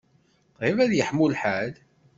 Qrib 0.57 0.77
ad 0.81 0.91
yeḥmu 0.95 1.25
lḥal. 1.33 1.73